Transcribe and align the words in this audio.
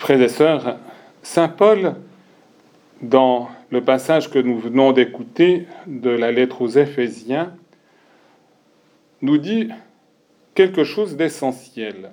Frères 0.00 0.22
et 0.22 0.30
sœurs, 0.30 0.78
Saint 1.22 1.48
Paul, 1.48 1.94
dans 3.02 3.50
le 3.68 3.84
passage 3.84 4.30
que 4.30 4.38
nous 4.38 4.58
venons 4.58 4.92
d'écouter 4.92 5.66
de 5.86 6.08
la 6.08 6.32
lettre 6.32 6.62
aux 6.62 6.68
Éphésiens, 6.68 7.54
nous 9.20 9.36
dit 9.36 9.68
quelque 10.54 10.84
chose 10.84 11.16
d'essentiel. 11.16 12.12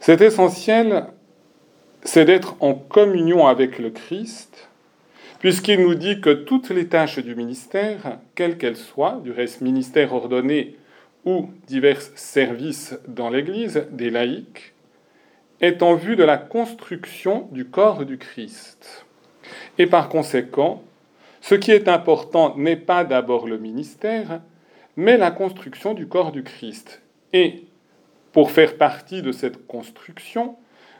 Cet 0.00 0.22
essentiel, 0.22 1.06
c'est 2.02 2.24
d'être 2.24 2.56
en 2.58 2.74
communion 2.74 3.46
avec 3.46 3.78
le 3.78 3.90
Christ, 3.90 4.68
puisqu'il 5.38 5.82
nous 5.82 5.94
dit 5.94 6.20
que 6.20 6.30
toutes 6.30 6.70
les 6.70 6.88
tâches 6.88 7.20
du 7.20 7.36
ministère, 7.36 8.18
quelles 8.34 8.58
qu'elles 8.58 8.74
soient, 8.74 9.20
du 9.22 9.30
reste 9.30 9.60
ministère 9.60 10.12
ordonné 10.12 10.78
ou 11.24 11.48
divers 11.68 12.02
services 12.16 12.98
dans 13.06 13.30
l'Église, 13.30 13.86
des 13.92 14.10
laïcs, 14.10 14.72
est 15.60 15.82
en 15.82 15.94
vue 15.94 16.16
de 16.16 16.24
la 16.24 16.38
construction 16.38 17.48
du 17.52 17.64
corps 17.64 18.04
du 18.04 18.18
Christ. 18.18 19.06
Et 19.78 19.86
par 19.86 20.08
conséquent, 20.08 20.82
ce 21.40 21.54
qui 21.54 21.70
est 21.70 21.88
important 21.88 22.56
n'est 22.56 22.76
pas 22.76 23.04
d'abord 23.04 23.46
le 23.46 23.58
ministère, 23.58 24.40
mais 24.96 25.16
la 25.16 25.30
construction 25.30 25.94
du 25.94 26.08
corps 26.08 26.32
du 26.32 26.42
Christ. 26.42 27.02
Et 27.32 27.64
pour 28.32 28.50
faire 28.50 28.76
partie 28.76 29.22
de 29.22 29.32
cette 29.32 29.66
construction, 29.66 30.56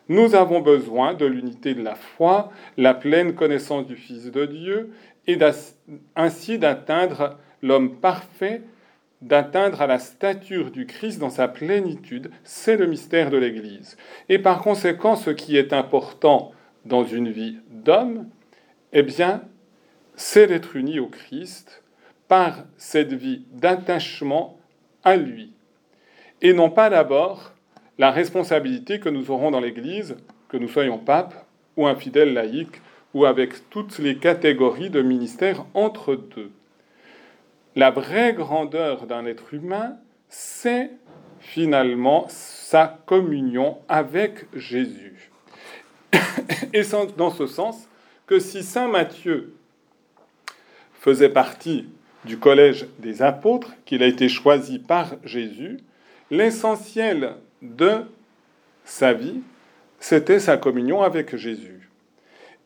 nous 0.09 0.35
avons 0.35 0.61
besoin 0.61 1.15
de 1.15 1.27
l'unité 1.27 1.75
de 1.75 1.83
la 1.83 1.97
foi, 1.97 2.53
la 2.77 2.95
pleine 2.95 3.35
connaissance 3.35 3.87
du 3.87 3.97
Fils 3.97 4.31
de 4.31 4.47
Dieu, 4.47 4.93
et 5.27 5.37
ainsi 6.15 6.59
d'atteindre 6.59 7.37
l'homme 7.63 7.97
parfait, 7.97 8.63
d'atteindre 9.23 9.83
à 9.83 9.87
la 9.87 9.99
stature 9.99 10.71
du 10.71 10.87
Christ 10.87 11.19
dans 11.19 11.31
sa 11.31 11.49
plénitude. 11.49 12.31
C'est 12.45 12.77
le 12.77 12.87
mystère 12.87 13.31
de 13.31 13.37
l'Église. 13.37 13.97
Et 14.29 14.39
par 14.39 14.61
conséquent, 14.61 15.17
ce 15.17 15.31
qui 15.31 15.57
est 15.57 15.73
important 15.73 16.53
dans 16.85 17.05
une 17.05 17.31
vie 17.31 17.59
d'homme, 17.71 18.27
eh 18.93 19.03
bien, 19.03 19.43
c'est 20.15 20.47
d'être 20.47 20.77
uni 20.77 20.99
au 20.99 21.09
Christ 21.09 21.83
par 22.29 22.65
cette 22.77 23.13
vie 23.13 23.45
d'attachement 23.53 24.59
à 25.05 25.17
lui. 25.17 25.53
Et 26.43 26.53
non 26.53 26.71
pas 26.71 26.91
d'abord 26.91 27.53
la 27.99 28.11
responsabilité 28.11 29.01
que 29.01 29.09
nous 29.09 29.31
aurons 29.31 29.51
dans 29.51 29.61
l'Église, 29.61 30.17
que 30.49 30.57
nous 30.57 30.69
soyons 30.69 30.99
pape 30.99 31.47
ou 31.77 31.87
un 31.87 31.95
fidèle 31.95 32.33
laïque, 32.33 32.81
ou 33.15 33.25
avec 33.25 33.71
toutes 33.71 33.99
les 33.99 34.17
catégories 34.17 34.91
de 34.91 35.01
ministères 35.01 35.65
entre 35.75 36.17
deux. 36.17 36.51
La 37.77 37.91
vraie 37.91 38.33
grandeur 38.33 39.07
d'un 39.07 39.27
être 39.27 39.53
humain, 39.53 39.99
c'est 40.31 40.91
finalement 41.41 42.25
sa 42.31 42.99
communion 43.05 43.77
avec 43.87 44.47
Jésus. 44.55 45.31
Et 46.73 46.83
c'est 46.83 47.17
dans 47.19 47.31
ce 47.31 47.47
sens 47.47 47.87
que 48.27 48.39
si 48.39 48.63
Saint 48.63 48.89
Matthieu 48.89 49.55
faisait 50.95 51.29
partie 51.29 51.87
du 52.25 52.39
collège 52.39 52.87
des 52.99 53.21
apôtres, 53.21 53.73
qu'il 53.85 54.03
a 54.03 54.07
été 54.07 54.31
choisi 54.31 54.79
par 54.79 55.17
Jésus, 55.23 55.77
l'essentiel 56.31 57.35
de 57.61 58.07
sa 58.87 59.13
vie, 59.13 59.43
c'était 60.01 60.41
sa 60.41 60.57
communion 60.57 61.03
avec 61.03 61.37
Jésus. 61.37 61.86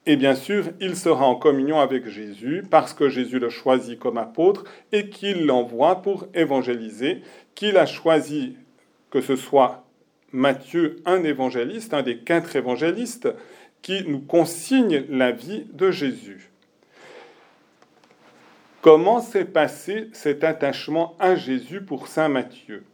Et 0.06 0.16
bien 0.16 0.34
sûr, 0.34 0.64
il 0.80 0.96
sera 0.96 1.26
en 1.26 1.36
communion 1.36 1.78
avec 1.78 2.08
Jésus 2.08 2.64
parce 2.70 2.94
que 2.94 3.08
Jésus 3.08 3.38
le 3.38 3.50
choisit 3.50 3.98
comme 3.98 4.18
apôtre 4.18 4.64
et 4.92 5.10
qu'il 5.10 5.44
l'envoie 5.44 6.02
pour 6.02 6.26
évangéliser, 6.34 7.22
qu'il 7.54 7.76
a 7.76 7.86
choisi 7.86 8.56
que 9.10 9.20
ce 9.20 9.36
soit 9.36 9.84
Matthieu, 10.32 10.96
un 11.04 11.24
évangéliste, 11.24 11.92
un 11.92 12.02
des 12.02 12.18
quatre 12.18 12.54
évangélistes, 12.56 13.28
qui 13.82 14.04
nous 14.06 14.20
consigne 14.20 15.04
la 15.08 15.32
vie 15.32 15.66
de 15.72 15.90
Jésus. 15.90 16.50
Comment 18.80 19.20
s'est 19.20 19.44
passé 19.44 20.08
cet 20.12 20.44
attachement 20.44 21.16
à 21.18 21.34
Jésus 21.34 21.80
pour 21.80 22.06
Saint 22.06 22.28
Matthieu? 22.28 22.84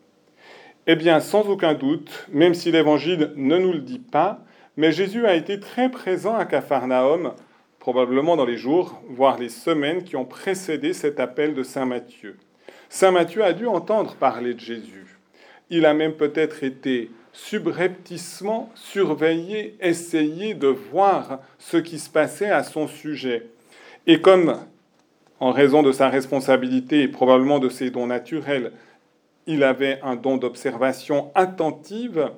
Eh 0.87 0.97
bien, 0.97 1.21
sans 1.21 1.49
aucun 1.49 1.75
doute, 1.75 2.27
même 2.33 2.55
si 2.55 2.73
l'Évangile 2.73 3.33
ne 3.37 3.59
nous 3.59 3.73
le 3.73 3.81
dit 3.81 3.99
pas, 3.99 4.46
mais 4.77 4.93
Jésus 4.93 5.27
a 5.27 5.35
été 5.35 5.59
très 5.59 5.91
présent 5.91 6.35
à 6.35 6.45
Capharnaüm, 6.45 7.33
probablement 7.79 8.37
dans 8.37 8.45
les 8.45 8.57
jours, 8.57 9.01
voire 9.09 9.39
les 9.39 9.49
semaines 9.49 10.03
qui 10.03 10.17
ont 10.17 10.25
précédé 10.25 10.93
cet 10.93 11.21
appel 11.21 11.55
de 11.55 11.63
Saint 11.63 11.87
Matthieu. 11.87 12.37
Saint 12.89 13.11
Matthieu 13.11 13.43
a 13.43 13.53
dû 13.53 13.67
entendre 13.67 14.15
parler 14.17 14.55
de 14.55 14.61
Jésus. 14.61 15.19
Il 15.71 15.87
a 15.87 15.95
même 15.95 16.15
peut-être 16.15 16.63
été 16.63 17.11
subrepticement 17.33 18.71
surveillé, 18.75 19.77
essayé 19.81 20.55
de 20.55 20.69
voir 20.69 21.41
ce 21.59 21.77
qui 21.77 21.99
se 21.99 22.09
passait 22.09 22.51
à 22.51 22.63
son 22.63 22.87
sujet. 22.87 23.47
Et 24.07 24.21
comme, 24.21 24.59
en 25.41 25.51
raison 25.51 25.83
de 25.83 25.93
sa 25.93 26.09
responsabilité 26.09 27.03
et 27.03 27.09
probablement 27.09 27.59
de 27.59 27.69
ses 27.69 27.91
dons 27.91 28.07
naturels, 28.07 28.73
il 29.47 29.63
avait 29.63 30.01
un 30.03 30.17
don 30.17 30.37
d'observation 30.37 31.31
attentive, 31.35 32.31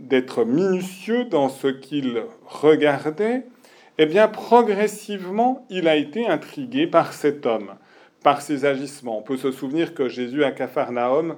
d'être 0.00 0.44
minutieux 0.44 1.24
dans 1.24 1.48
ce 1.48 1.68
qu'il 1.68 2.22
regardait, 2.46 3.46
eh 3.98 4.06
bien 4.06 4.28
progressivement, 4.28 5.66
il 5.70 5.88
a 5.88 5.96
été 5.96 6.26
intrigué 6.26 6.86
par 6.86 7.12
cet 7.12 7.46
homme, 7.46 7.74
par 8.22 8.42
ses 8.42 8.64
agissements. 8.64 9.18
On 9.18 9.22
peut 9.22 9.36
se 9.36 9.50
souvenir 9.50 9.94
que 9.94 10.08
Jésus 10.08 10.44
à 10.44 10.52
Capharnaüm 10.52 11.36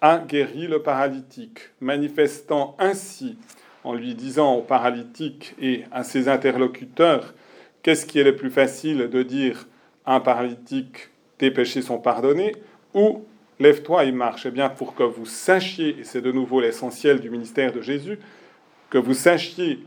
a 0.00 0.18
guéri 0.18 0.66
le 0.66 0.82
paralytique, 0.82 1.60
manifestant 1.80 2.74
ainsi, 2.78 3.36
en 3.84 3.94
lui 3.94 4.14
disant 4.14 4.54
au 4.54 4.62
paralytique 4.62 5.54
et 5.60 5.84
à 5.92 6.04
ses 6.04 6.28
interlocuteurs, 6.28 7.34
qu'est-ce 7.82 8.06
qui 8.06 8.18
est 8.18 8.24
le 8.24 8.36
plus 8.36 8.50
facile 8.50 9.08
de 9.08 9.22
dire 9.22 9.68
à 10.04 10.16
un 10.16 10.20
paralytique, 10.20 11.10
tes 11.38 11.50
péchés 11.50 11.82
sont 11.82 11.98
pardonnés, 11.98 12.56
ou 12.94 13.24
lève-toi 13.60 14.04
et 14.04 14.12
marche. 14.12 14.46
Eh 14.46 14.50
bien, 14.50 14.68
pour 14.68 14.94
que 14.94 15.02
vous 15.02 15.26
sachiez, 15.26 15.96
et 16.00 16.04
c'est 16.04 16.22
de 16.22 16.32
nouveau 16.32 16.60
l'essentiel 16.60 17.20
du 17.20 17.30
ministère 17.30 17.72
de 17.72 17.82
Jésus, 17.82 18.18
que 18.88 18.98
vous 18.98 19.14
sachiez 19.14 19.78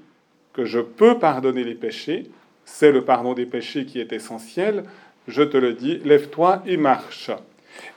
que 0.54 0.64
je 0.64 0.80
peux 0.80 1.18
pardonner 1.18 1.64
les 1.64 1.76
péchés, 1.76 2.30
c'est 2.64 2.92
le 2.92 3.04
pardon 3.04 3.34
des 3.34 3.46
péchés 3.46 3.86
qui 3.86 4.00
est 4.00 4.14
essentiel, 4.14 4.84
je 5.28 5.44
te 5.44 5.58
le 5.58 5.74
dis, 5.74 6.00
lève-toi 6.06 6.62
et 6.66 6.78
marche. 6.78 7.32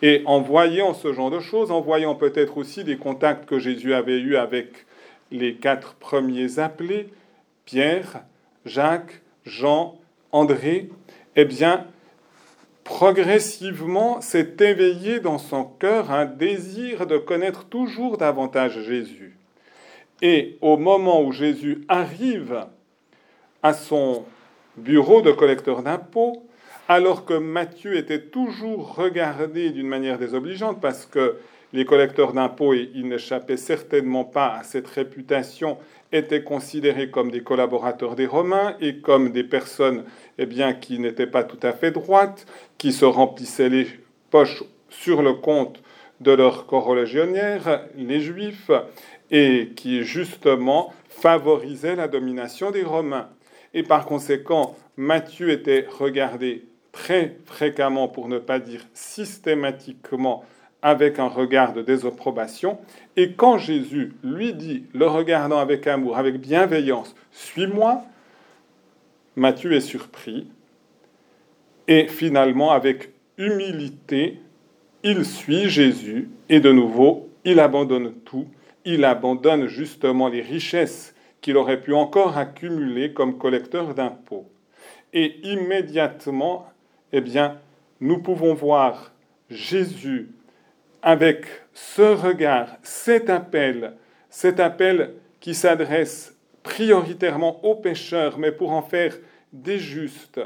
Et 0.01 0.23
en 0.25 0.41
voyant 0.41 0.95
ce 0.95 1.13
genre 1.13 1.31
de 1.31 1.41
choses, 1.41 1.71
en 1.71 1.81
voyant 1.83 2.15
peut-être 2.15 2.57
aussi 2.57 2.83
des 2.83 2.97
contacts 2.97 3.47
que 3.47 3.59
Jésus 3.59 3.95
avait 3.95 4.19
eus 4.19 4.37
avec 4.37 4.87
les 5.31 5.55
quatre 5.55 5.95
premiers 5.95 6.59
appelés, 6.59 7.09
Pierre, 7.67 8.23
Jacques, 8.65 9.21
Jean, 9.45 9.99
André, 10.33 10.89
eh 11.37 11.45
bien, 11.45 11.87
progressivement 12.87 14.21
s'est 14.21 14.55
éveillé 14.61 15.19
dans 15.19 15.39
son 15.39 15.65
cœur 15.65 16.13
un 16.13 16.25
désir 16.25 17.07
de 17.07 17.19
connaître 17.19 17.65
toujours 17.65 18.17
davantage 18.17 18.81
Jésus. 18.83 19.37
Et 20.23 20.57
au 20.63 20.77
moment 20.77 21.21
où 21.23 21.33
Jésus 21.33 21.85
arrive 21.89 22.65
à 23.63 23.75
son 23.75 24.25
bureau 24.77 25.21
de 25.21 25.33
collecteur 25.33 25.83
d'impôts, 25.83 26.47
alors 26.89 27.25
que 27.25 27.35
Matthieu 27.35 27.97
était 27.97 28.23
toujours 28.23 28.95
regardé 28.95 29.71
d'une 29.71 29.89
manière 29.89 30.19
désobligeante 30.19 30.81
parce 30.81 31.07
que 31.07 31.39
les 31.73 31.85
collecteurs 31.85 32.33
d'impôts, 32.33 32.75
ils 32.75 33.09
n'échappaient 33.09 33.57
certainement 33.57 34.25
pas 34.25 34.55
à 34.55 34.63
cette 34.63 34.87
réputation, 34.87 35.79
étaient 36.13 36.45
considérés 36.45 37.11
comme 37.11 37.31
des 37.31 37.43
collaborateurs 37.43 38.15
des 38.15 38.27
Romains 38.27 38.77
et 38.81 38.99
comme 38.99 39.33
des 39.33 39.45
personnes 39.45 40.05
eh 40.39 40.47
bien, 40.47 40.73
qui 40.73 40.99
n'étaient 40.99 41.27
pas 41.27 41.45
tout 41.45 41.59
à 41.63 41.73
fait 41.73 41.91
droites, 41.91 42.47
qui 42.79 42.93
se 42.93 43.05
remplissaient 43.05 43.69
les 43.69 43.87
poches 44.31 44.63
sur 44.89 45.23
le 45.23 45.35
compte 45.35 45.83
de 46.21 46.33
leurs 46.33 46.67
corolégionnaires, 46.67 47.87
les 47.97 48.21
Juifs, 48.21 48.71
et 49.31 49.73
qui 49.77 50.05
justement 50.05 50.95
favorisaient 51.09 51.97
la 51.97 52.09
domination 52.09 52.71
des 52.71 52.85
Romains. 52.85 53.29
Et 53.75 53.83
par 53.83 54.07
conséquent, 54.07 54.77
Matthieu 54.97 55.51
était 55.51 55.87
regardé 55.99 56.65
très 56.93 57.37
fréquemment, 57.45 58.09
pour 58.09 58.29
ne 58.29 58.39
pas 58.39 58.59
dire 58.59 58.87
systématiquement, 58.95 60.45
avec 60.87 61.19
un 61.19 61.27
regard 61.27 61.73
de 61.73 61.83
désapprobation. 61.83 62.79
Et 63.17 63.33
quand 63.33 63.59
Jésus 63.59 64.15
lui 64.23 64.55
dit, 64.55 64.85
le 64.95 65.09
regardant 65.09 65.59
avec 65.59 65.85
amour, 65.89 66.17
avec 66.17 66.39
bienveillance, 66.39 67.17
Suis-moi, 67.33 68.05
Matthieu 69.35 69.73
est 69.73 69.81
surpris. 69.81 70.47
Et 71.89 72.07
finalement, 72.07 72.71
avec 72.71 73.11
humilité, 73.37 74.39
il 75.03 75.25
suit 75.25 75.69
Jésus 75.69 76.31
et 76.49 76.61
de 76.61 76.71
nouveau, 76.71 77.31
il 77.45 77.59
abandonne 77.59 78.13
tout. 78.25 78.47
Il 78.85 79.05
abandonne 79.05 79.67
justement 79.67 80.29
les 80.29 80.41
richesses 80.41 81.17
qu'il 81.41 81.57
aurait 81.57 81.81
pu 81.81 81.95
encore 81.95 82.39
accumuler 82.39 83.13
comme 83.13 83.39
collecteur 83.39 83.93
d'impôts. 83.93 84.47
Et 85.13 85.41
immédiatement, 85.43 86.69
eh 87.13 87.21
bien, 87.21 87.59
nous 88.01 88.19
pouvons 88.23 88.55
voir 88.55 89.13
Jésus 89.51 90.31
avec 91.07 91.47
ce 91.73 92.03
regard, 92.03 92.79
cet 92.83 93.31
appel, 93.31 93.93
cet 94.29 94.59
appel 94.59 95.13
qui 95.39 95.55
s'adresse 95.55 96.37
prioritairement 96.65 97.65
aux 97.65 97.77
pécheurs, 97.77 98.39
mais 98.39 98.51
pour 98.51 98.73
en 98.73 98.83
faire 98.83 99.17
des 99.53 99.79
justes. 99.79 100.41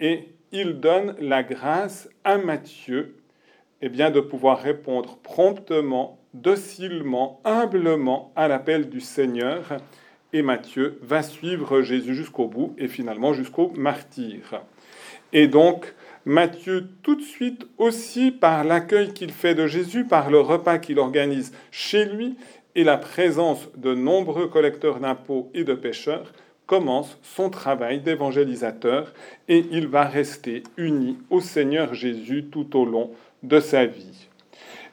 Et 0.00 0.30
il 0.50 0.80
donne 0.80 1.14
la 1.20 1.44
grâce 1.44 2.08
à 2.24 2.36
Matthieu 2.36 3.14
eh 3.80 3.88
bien, 3.88 4.10
de 4.10 4.18
pouvoir 4.18 4.60
répondre 4.60 5.18
promptement, 5.22 6.18
docilement, 6.34 7.40
humblement 7.44 8.32
à 8.34 8.48
l'appel 8.48 8.90
du 8.90 9.00
Seigneur. 9.00 9.76
Et 10.32 10.42
Matthieu 10.42 10.98
va 11.02 11.22
suivre 11.22 11.80
Jésus 11.80 12.16
jusqu'au 12.16 12.48
bout 12.48 12.74
et 12.76 12.88
finalement 12.88 13.34
jusqu'au 13.34 13.70
martyr. 13.76 14.62
Et 15.32 15.46
donc, 15.46 15.94
Matthieu, 16.24 16.86
tout 17.02 17.16
de 17.16 17.22
suite 17.22 17.66
aussi 17.78 18.30
par 18.30 18.62
l'accueil 18.62 19.12
qu'il 19.12 19.32
fait 19.32 19.56
de 19.56 19.66
Jésus, 19.66 20.04
par 20.04 20.30
le 20.30 20.38
repas 20.40 20.78
qu'il 20.78 21.00
organise 21.00 21.52
chez 21.72 22.04
lui 22.04 22.36
et 22.76 22.84
la 22.84 22.96
présence 22.96 23.68
de 23.76 23.94
nombreux 23.94 24.46
collecteurs 24.46 25.00
d'impôts 25.00 25.50
et 25.52 25.64
de 25.64 25.74
pêcheurs, 25.74 26.32
commence 26.66 27.18
son 27.22 27.50
travail 27.50 28.00
d'évangélisateur 28.00 29.12
et 29.48 29.64
il 29.72 29.88
va 29.88 30.04
rester 30.04 30.62
uni 30.76 31.18
au 31.28 31.40
Seigneur 31.40 31.92
Jésus 31.92 32.44
tout 32.44 32.78
au 32.78 32.84
long 32.84 33.10
de 33.42 33.58
sa 33.58 33.84
vie. 33.84 34.28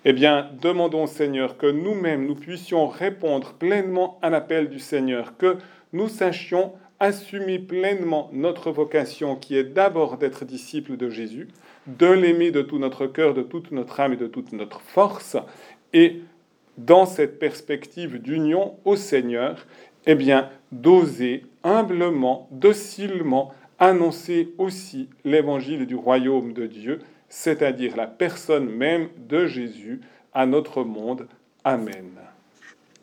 Eh 0.06 0.14
bien, 0.14 0.50
demandons 0.62 1.04
au 1.04 1.08
Seigneur 1.08 1.58
que 1.58 1.68
nous-mêmes, 1.68 2.26
nous 2.26 2.36
puissions 2.36 2.88
répondre 2.88 3.54
pleinement 3.54 4.18
à 4.22 4.32
l'appel 4.32 4.70
du 4.70 4.80
Seigneur, 4.80 5.38
que 5.38 5.58
nous 5.94 6.08
sachions 6.08 6.74
assumer 7.00 7.60
pleinement 7.60 8.30
notre 8.34 8.72
vocation 8.72 9.36
qui 9.36 9.56
est 9.56 9.64
d'abord 9.64 10.18
d'être 10.18 10.46
disciples 10.46 10.98
de 10.98 11.10
Jésus, 11.10 11.48
de 11.88 12.08
l'aimer 12.08 12.52
de 12.52 12.62
tout 12.62 12.78
notre 12.78 13.08
cœur, 13.08 13.34
de 13.34 13.42
toute 13.42 13.72
notre 13.72 14.00
âme 14.00 14.14
et 14.14 14.18
de 14.18 14.28
toute 14.28 14.52
notre 14.54 14.82
force, 14.82 15.38
et 15.94 16.22
dans 16.78 17.06
cette 17.06 17.40
perspective 17.40 18.22
d'union 18.22 18.78
au 18.86 18.96
Seigneur, 18.96 19.66
eh 20.06 20.16
bien, 20.16 20.50
d'oser 20.72 21.46
humblement, 21.64 22.48
docilement 22.52 23.54
annoncer 23.80 24.54
aussi 24.58 25.10
l'évangile 25.24 25.86
du 25.86 25.96
royaume 25.96 26.54
de 26.54 26.68
Dieu, 26.68 27.00
c'est-à-dire 27.30 27.96
la 27.96 28.08
personne 28.08 28.70
même 28.70 29.10
de 29.18 29.46
Jésus 29.46 30.02
à 30.34 30.46
notre 30.46 30.84
monde. 30.84 31.28
Amen. 31.64 32.12